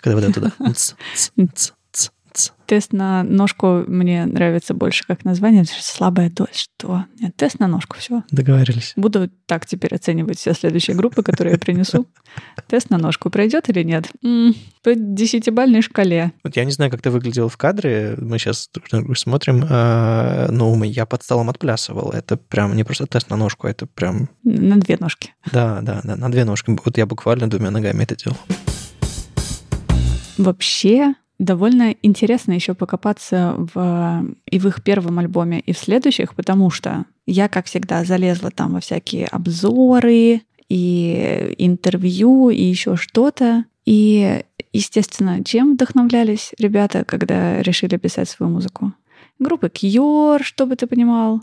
[0.00, 0.52] Когда вот это да.
[2.32, 2.52] Ц, ц, ц, ц, ц.
[2.66, 5.64] Тест на ножку мне нравится больше как название.
[5.66, 6.48] Слабая доля.
[6.54, 7.04] Что?
[7.20, 7.98] Нет, тест на ножку.
[7.98, 8.22] Все.
[8.30, 8.94] Договорились.
[8.96, 12.06] Буду так теперь оценивать все следующие группы, которые я принесу.
[12.68, 14.08] Тест на ножку пройдет или нет?
[14.82, 16.32] По десятибальной шкале.
[16.44, 18.70] Вот я не знаю, как ты выглядел в кадре, мы сейчас
[19.16, 22.12] смотрим, а, но я под столом отплясывал.
[22.12, 25.34] Это прям не просто тест на ножку, это прям, На две ножки.
[25.52, 26.74] да, да, да, на две ножки.
[26.84, 28.38] Вот я буквально двумя ногами это делал.
[30.38, 36.70] Вообще, довольно интересно еще покопаться в, и в их первом альбоме, и в следующих, потому
[36.70, 43.64] что я, как всегда, залезла там во всякие обзоры и интервью, и еще что-то.
[43.84, 48.92] И, естественно, чем вдохновлялись ребята, когда решили писать свою музыку?
[49.38, 51.42] Группы Cure, чтобы ты понимал.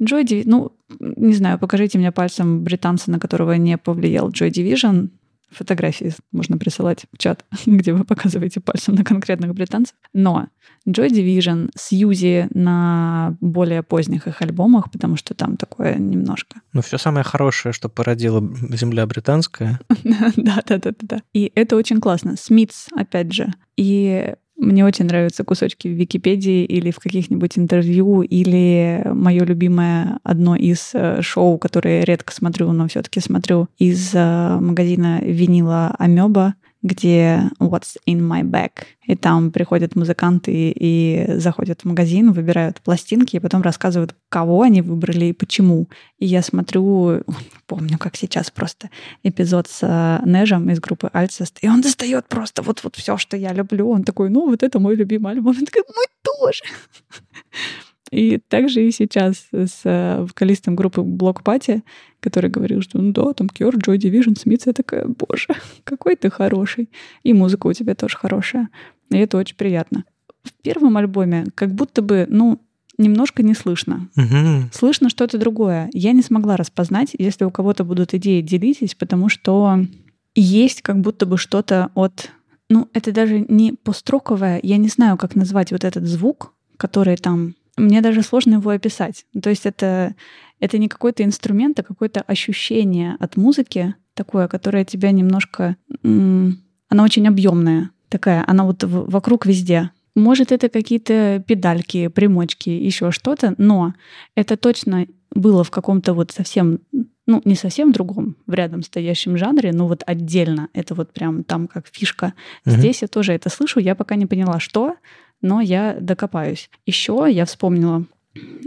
[0.00, 5.08] Joy Division, ну, не знаю, покажите мне пальцем британца, на которого не повлиял Joy Division.
[5.52, 9.94] Фотографии можно присылать в чат, где вы показываете пальцем на конкретных британцев.
[10.12, 10.48] Но
[10.86, 16.60] Joy Division, Сьюзи на более поздних их альбомах, потому что там такое немножко.
[16.72, 19.80] Ну, все самое хорошее, что породила земля британская.
[20.36, 21.22] Да, да, да, да, да.
[21.32, 22.36] И это очень классно.
[22.36, 23.52] Смитс, опять же.
[23.76, 30.56] И мне очень нравятся кусочки в Википедии или в каких-нибудь интервью, или мое любимое одно
[30.56, 37.50] из э, шоу, которые редко смотрю, но все-таки смотрю, из э, магазина винила Амеба, где
[37.60, 38.70] What's in my bag.
[39.06, 44.82] И там приходят музыканты и заходят в магазин, выбирают пластинки, и потом рассказывают, кого они
[44.82, 45.88] выбрали и почему.
[46.18, 47.22] И я смотрю,
[47.66, 48.90] помню, как сейчас просто
[49.22, 53.36] эпизод с э, Нежем из группы Альцест, и он достает просто вот, вот все, что
[53.36, 53.88] я люблю.
[53.90, 55.56] Он такой, ну, вот это мой любимый альбом.
[55.58, 56.62] Он такой, мой тоже.
[58.12, 61.82] И также и сейчас с э, вокалистом группы Block Party,
[62.20, 65.48] который говорил, что ну да, там Cure, Joy Division, Смитс, я такая, боже,
[65.84, 66.90] какой ты хороший.
[67.22, 68.68] И музыка у тебя тоже хорошая.
[69.10, 70.04] И это очень приятно.
[70.44, 72.60] В первом альбоме как будто бы, ну,
[72.98, 74.08] немножко не слышно.
[74.14, 74.70] Мгм.
[74.72, 75.88] Слышно что-то другое.
[75.94, 77.14] Я не смогла распознать.
[77.18, 79.86] Если у кого-то будут идеи, делитесь, потому что
[80.34, 82.30] есть как будто бы что-то от...
[82.68, 84.60] Ну, это даже не построковое.
[84.62, 87.54] Я не знаю, как назвать вот этот звук, который там...
[87.76, 89.24] Мне даже сложно его описать.
[89.40, 90.14] То есть это,
[90.60, 95.76] это не какой-то инструмент, а какое-то ощущение от музыки такое, которое тебя немножко...
[96.02, 98.44] Она очень объемная такая.
[98.46, 99.90] Она вот вокруг везде.
[100.14, 103.94] Может, это какие-то педальки, примочки, еще что-то, но
[104.36, 106.80] это точно было в каком-то вот совсем,
[107.26, 110.68] ну, не совсем другом, в рядом стоящем жанре, но вот отдельно.
[110.74, 112.34] Это вот прям там как фишка.
[112.66, 112.76] Мгм.
[112.76, 114.96] Здесь я тоже это слышу, я пока не поняла, что,
[115.42, 116.70] но я докопаюсь.
[116.86, 118.04] Еще я вспомнила,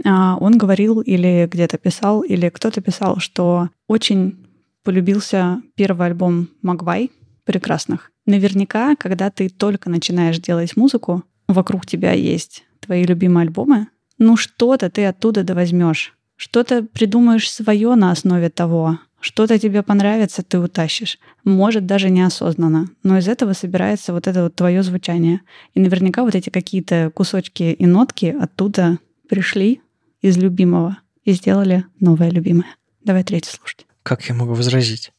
[0.04, 4.46] а, он говорил или где-то писал, или кто-то писал, что очень
[4.84, 7.10] полюбился первый альбом Магвай
[7.44, 8.12] прекрасных.
[8.26, 14.90] Наверняка, когда ты только начинаешь делать музыку, вокруг тебя есть твои любимые альбомы, ну что-то
[14.90, 16.14] ты оттуда да возьмешь.
[16.36, 18.98] Что-то придумаешь свое на основе того.
[19.26, 21.18] Что-то тебе понравится, ты утащишь.
[21.42, 22.90] Может, даже неосознанно.
[23.02, 25.40] Но из этого собирается вот это вот твое звучание.
[25.74, 29.80] И наверняка вот эти какие-то кусочки и нотки оттуда пришли
[30.22, 32.68] из любимого и сделали новое любимое.
[33.02, 33.84] Давай третий слушать.
[34.04, 35.10] как я могу возразить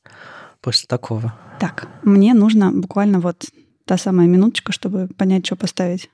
[0.62, 1.38] после такого?
[1.60, 3.44] Так, мне нужно буквально вот
[3.84, 6.10] та самая минуточка, чтобы понять, что поставить.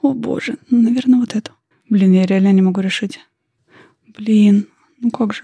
[0.00, 1.52] О боже, ну, наверное, вот эту.
[1.90, 3.20] Блин, я реально не могу решить.
[4.16, 4.68] Блин,
[5.00, 5.42] ну как же?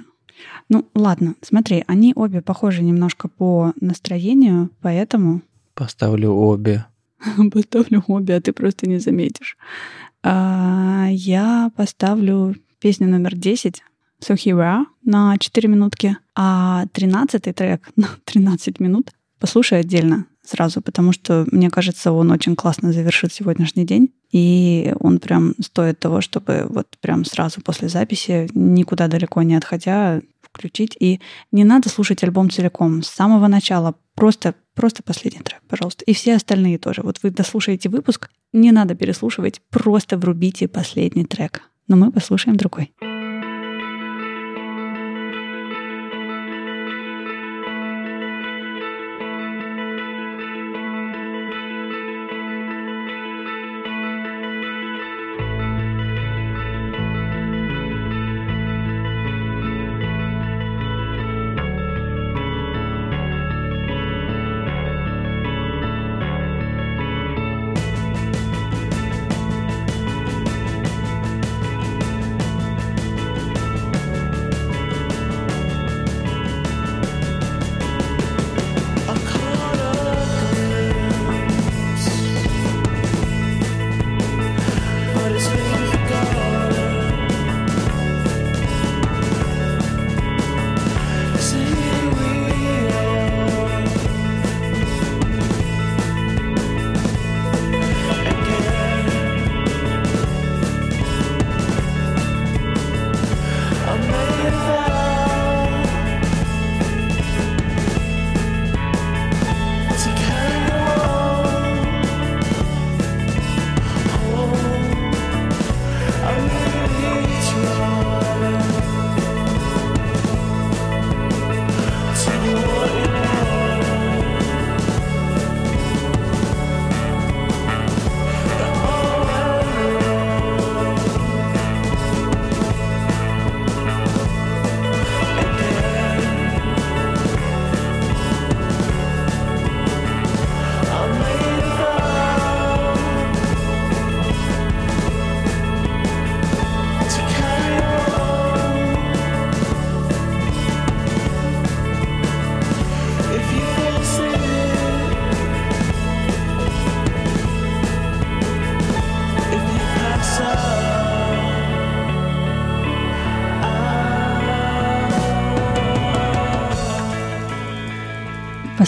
[0.69, 5.43] Ну, ладно, смотри, они обе похожи немножко по настроению, поэтому...
[5.75, 6.87] Поставлю обе.
[7.53, 9.57] Поставлю обе, а ты просто не заметишь.
[10.23, 13.83] А, я поставлю песню номер 10
[14.21, 20.27] So Here We Are на 4 минутки, а 13 трек на 13 минут послушай отдельно
[20.47, 25.99] сразу, потому что, мне кажется, он очень классно завершит сегодняшний день, и он прям стоит
[25.99, 30.21] того, чтобы вот прям сразу после записи, никуда далеко не отходя,
[30.57, 30.97] включить.
[30.99, 31.21] И
[31.53, 36.05] не надо слушать альбом целиком, с самого начала, просто, просто последний трек, пожалуйста.
[36.05, 37.03] И все остальные тоже.
[37.03, 41.63] Вот вы дослушаете выпуск, не надо переслушивать, просто врубите последний трек.
[41.89, 42.93] Но мы послушаем другой.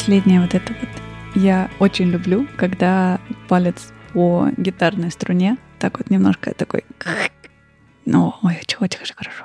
[0.08, 0.88] Последнее вот это вот.
[1.34, 6.84] Я очень люблю, когда палец по гитарной струне так вот немножко такой...
[8.06, 9.44] Ну, ой, очень, очень хорошо.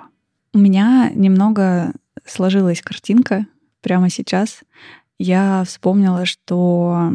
[0.54, 1.92] У меня немного
[2.26, 3.46] сложилась картинка
[3.82, 4.62] прямо сейчас.
[5.20, 7.12] Я вспомнила, что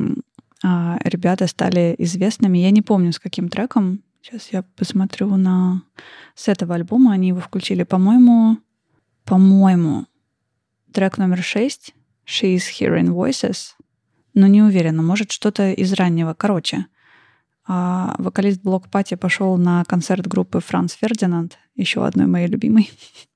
[0.62, 2.58] а, ребята стали известными.
[2.58, 4.00] Я не помню, с каким треком.
[4.20, 5.80] Сейчас я посмотрю на...
[6.34, 7.84] С этого альбома они его включили.
[7.84, 8.58] По-моему,
[9.24, 10.04] по-моему,
[10.92, 11.94] трек номер шесть
[12.28, 13.72] She's Hearing Voices,
[14.34, 16.34] но не уверена, может что-то из раннего.
[16.34, 16.86] Короче,
[17.66, 22.90] а вокалист Блок Пати пошел на концерт группы Франц Фердинанд, еще одной моей любимой,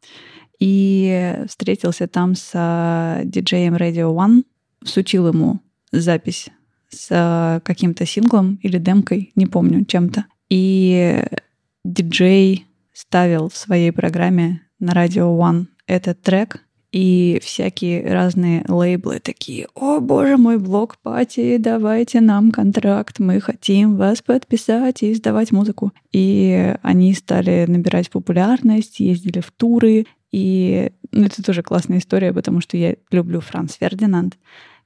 [0.58, 4.44] и встретился там с а, диджеем Radio One,
[4.84, 6.48] сучил ему запись
[6.88, 10.26] с а, каким-то синглом или демкой, не помню, чем-то.
[10.48, 11.24] И
[11.84, 19.66] диджей ставил в своей программе на Radio One этот трек, и всякие разные лейблы такие,
[19.74, 25.92] о боже мой, блок пати, давайте нам контракт, мы хотим вас подписать и издавать музыку.
[26.12, 32.60] И они стали набирать популярность, ездили в туры, и ну, это тоже классная история, потому
[32.60, 34.38] что я люблю Франц Фердинанд.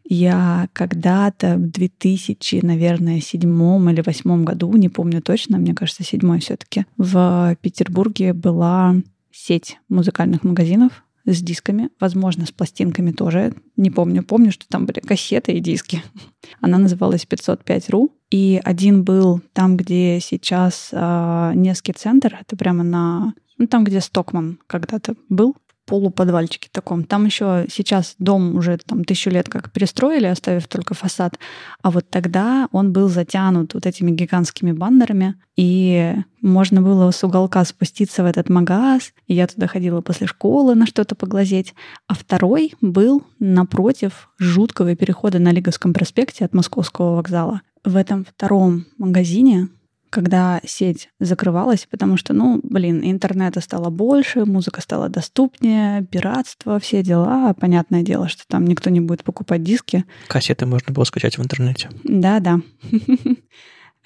[0.08, 6.38] Я когда-то в 2000, наверное, седьмом или восьмом году, не помню точно, мне кажется, седьмой
[6.38, 8.94] все-таки, в Петербурге была
[9.32, 11.02] сеть музыкальных магазинов,
[11.32, 13.54] с дисками, возможно, с пластинками тоже.
[13.76, 14.22] Не помню.
[14.22, 16.02] Помню, что там были кассеты и диски.
[16.60, 18.10] Она называлась 505.ru.
[18.30, 22.38] И один был там, где сейчас э, Невский центр.
[22.40, 23.34] Это прямо на...
[23.58, 25.56] Ну, там, где Стокман когда-то был.
[25.86, 27.04] Полуподвальчике таком.
[27.04, 31.38] Там еще сейчас дом уже там тысячу лет как перестроили, оставив только фасад.
[31.82, 37.64] А вот тогда он был затянут вот этими гигантскими баннерами, и можно было с уголка
[37.64, 41.74] спуститься в этот магаз, и я туда ходила после школы на что-то поглазеть.
[42.08, 47.62] А второй был напротив жуткого перехода на Лиговском проспекте от Московского вокзала.
[47.84, 49.68] В этом втором магазине
[50.10, 57.02] когда сеть закрывалась, потому что, ну, блин, интернета стало больше, музыка стала доступнее, пиратство, все
[57.02, 57.54] дела.
[57.54, 60.04] Понятное дело, что там никто не будет покупать диски.
[60.28, 61.90] Кассеты можно было скачать в интернете.
[62.04, 62.60] Да, да.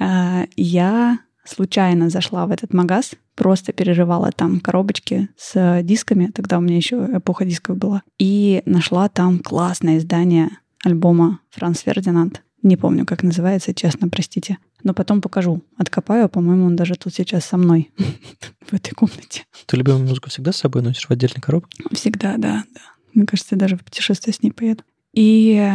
[0.02, 6.62] А, я случайно зашла в этот магаз, просто переживала там коробочки с дисками, тогда у
[6.62, 10.50] меня еще эпоха дисков была, и нашла там классное издание
[10.84, 12.42] альбома Франц Фердинанд.
[12.62, 14.58] Не помню, как называется, честно, простите.
[14.82, 15.62] Но потом покажу.
[15.76, 17.90] Откопаю, по-моему, он даже тут сейчас со мной
[18.66, 19.44] в этой комнате.
[19.66, 21.82] Ты любимую музыку всегда с собой носишь в отдельной коробке?
[21.92, 22.80] Всегда, да, да.
[23.14, 24.82] Мне кажется, я даже в путешествие с ней поеду.
[25.12, 25.70] И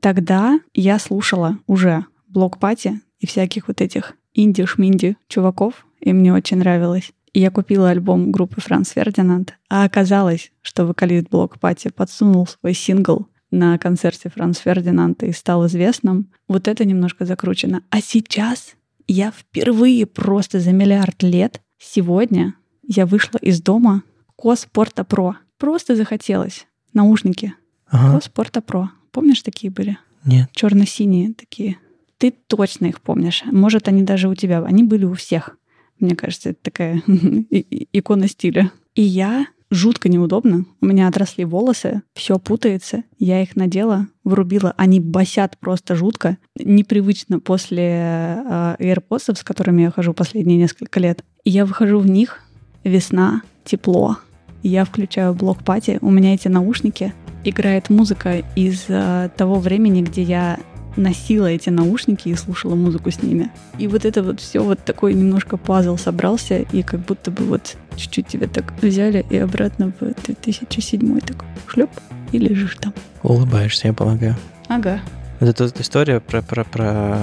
[0.00, 6.58] тогда я слушала уже Bloc Party и всяких вот этих инди-шминди чуваков, и мне очень
[6.58, 7.12] нравилось.
[7.32, 12.74] И я купила альбом группы Franz Ferdinand, а оказалось, что вокалист Bloc Party подсунул свой
[12.74, 17.82] сингл на концерте Franz Ferdinand а и стал известным, вот это немножко закручено.
[17.90, 18.74] А сейчас
[19.06, 22.54] я впервые просто за миллиард лет сегодня
[22.86, 24.02] я вышла из дома
[24.36, 25.36] Коспорта Про.
[25.58, 26.66] Просто захотелось.
[26.92, 27.54] Наушники.
[27.86, 28.16] Ага.
[28.16, 28.90] Коспорта Про.
[29.10, 29.98] Помнишь, такие были?
[30.24, 30.50] Нет.
[30.52, 31.78] Черно-синие такие.
[32.18, 33.42] Ты точно их помнишь.
[33.46, 34.62] Может, они даже у тебя.
[34.64, 35.56] Они были у всех.
[35.98, 38.70] Мне кажется, это такая икона стиля.
[38.94, 40.64] И я жутко неудобно.
[40.80, 43.04] У меня отросли волосы, все путается.
[43.18, 44.74] Я их надела, врубила.
[44.76, 46.38] Они басят просто жутко.
[46.58, 51.24] Непривычно после э, AirPods, с которыми я хожу последние несколько лет.
[51.44, 52.40] И я выхожу в них,
[52.84, 54.18] весна, тепло.
[54.62, 57.12] Я включаю блок пати, у меня эти наушники,
[57.44, 60.58] играет музыка из э, того времени, где я
[60.96, 63.50] носила эти наушники и слушала музыку с ними.
[63.78, 67.76] И вот это вот все вот такой немножко пазл собрался, и как будто бы вот
[67.96, 71.90] чуть-чуть тебя так взяли и обратно в 2007 так шлеп
[72.32, 72.92] и лежишь там.
[73.22, 74.36] Улыбаешься, я помогаю.
[74.68, 75.00] Ага.
[75.40, 77.18] Вот эта вот история про, про, про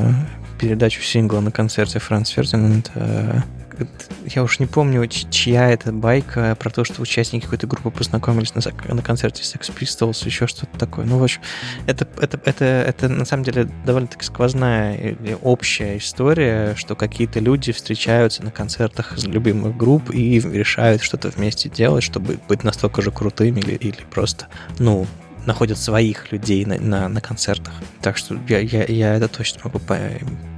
[0.59, 2.91] передачу сингла на концерте Франц Фердинанд
[4.25, 8.61] я уж не помню, чья это байка про то, что участники какой-то группы познакомились на,
[8.93, 11.05] на концерте Sex Pistols, еще что-то такое.
[11.05, 11.41] Ну, в общем,
[11.88, 17.71] это, это, это, это на самом деле довольно-таки сквозная или общая история, что какие-то люди
[17.71, 23.59] встречаются на концертах любимых групп и решают что-то вместе делать, чтобы быть настолько же крутыми
[23.59, 24.47] или, или просто,
[24.79, 25.07] ну,
[25.45, 27.73] находят своих людей на, на, на концертах.
[28.01, 29.79] Так что я, я, я это точно могу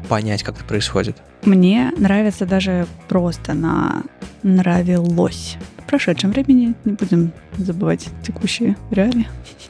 [0.06, 1.18] понять, как это происходит.
[1.44, 4.04] Мне нравится даже просто на
[4.44, 5.58] нравилось.
[5.78, 9.28] В прошедшем времени не будем забывать текущие реалии.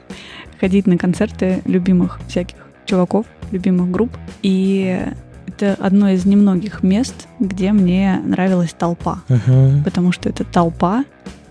[0.60, 4.12] Ходить на концерты любимых всяких чуваков, любимых групп.
[4.42, 5.02] И
[5.48, 9.22] это одно из немногих мест, где мне нравилась толпа.
[9.28, 9.84] Uh-huh.
[9.84, 11.06] Потому что это толпа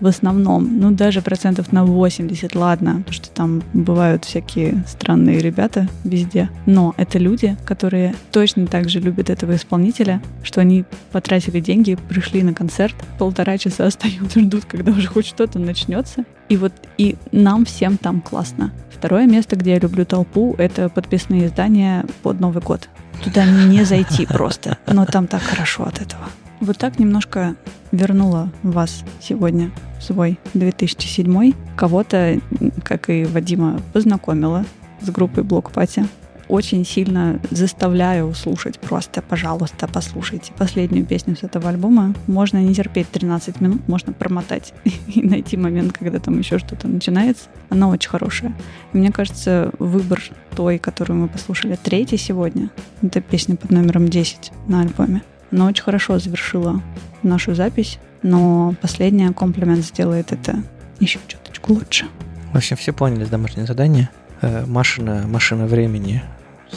[0.05, 5.87] в основном, ну даже процентов на 80, ладно, потому что там бывают всякие странные ребята
[6.03, 6.51] везде.
[6.67, 12.43] Но это люди, которые точно так же любят этого исполнителя, что они потратили деньги, пришли
[12.43, 16.23] на концерт, полтора часа остаются, ждут, когда уже хоть что-то начнется.
[16.49, 18.71] И вот и нам всем там классно.
[18.91, 22.89] Второе место, где я люблю толпу, это подписные издания под Новый год.
[23.23, 26.29] Туда не зайти просто, но там так хорошо от этого.
[26.61, 27.55] Вот так немножко
[27.91, 32.39] вернула вас сегодня в свой 2007 Кого-то,
[32.83, 34.65] как и Вадима, познакомила
[35.01, 36.07] с группой Блок Пати.
[36.47, 42.13] Очень сильно заставляю слушать просто, пожалуйста, послушайте последнюю песню с этого альбома.
[42.27, 44.73] Можно не терпеть 13 минут, можно промотать
[45.07, 47.45] и найти момент, когда там еще что-то начинается.
[47.69, 48.53] Она очень хорошая.
[48.93, 50.21] И мне кажется, выбор
[50.55, 52.69] той, которую мы послушали третий сегодня,
[53.01, 55.23] это песня под номером 10 на альбоме.
[55.51, 56.81] Она очень хорошо завершила
[57.23, 60.63] нашу запись, но последняя комплимент сделает это
[60.99, 62.05] еще чуточку лучше.
[62.53, 64.09] В общем, все поняли домашнее задание.
[64.41, 66.23] Э, машина, машина времени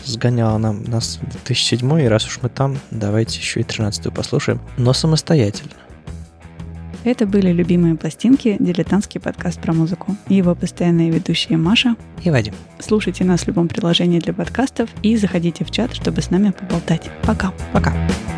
[0.05, 4.61] сгоняла нам нас в 2007 и раз уж мы там, давайте еще и 13 послушаем,
[4.77, 5.73] но самостоятельно.
[7.05, 10.17] Это были любимые пластинки, дилетантский подкаст про музыку.
[10.29, 12.55] Его постоянные ведущие Маша и Вадим.
[12.81, 17.09] Слушайте нас в любом приложении для подкастов и заходите в чат, чтобы с нами поболтать.
[17.23, 17.53] Пока.
[17.73, 17.95] Пока.
[17.95, 18.38] И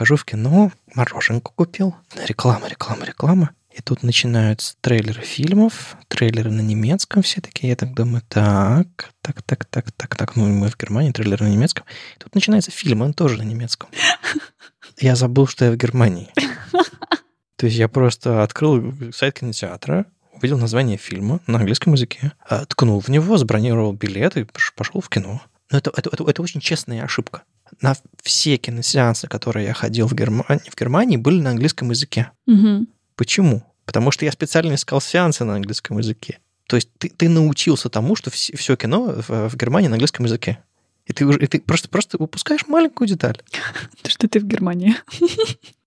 [0.00, 1.94] прихожу в кино, мороженку купил.
[2.26, 3.50] Реклама, реклама, реклама.
[3.70, 7.68] И тут начинаются трейлеры фильмов, трейлеры на немецком все такие.
[7.68, 10.36] Я так думаю, так, так, так, так, так, так.
[10.36, 11.84] Ну, мы в Германии, трейлеры на немецком.
[12.16, 13.90] Тут начинается фильм, он тоже на немецком.
[14.98, 16.32] Я забыл, что я в Германии.
[17.56, 23.00] То есть я просто открыл сайт кинотеатра, увидел название фильма на английском языке, а, ткнул
[23.00, 25.42] в него, забронировал билет и пошел в кино.
[25.70, 27.42] Но это, это, это, это очень честная ошибка.
[27.80, 32.30] На все киносеансы, которые я ходил в Германии, в Германии были на английском языке.
[32.46, 32.88] Мгм.
[33.16, 33.62] Почему?
[33.86, 36.38] Потому что я специально искал сеансы на английском языке.
[36.66, 40.58] То есть ты, ты научился тому, что все, кино в, в Германии на английском языке.
[41.06, 43.40] И ты, уже, и ты просто, просто упускаешь маленькую деталь.
[44.02, 44.94] То, что ты в Германии.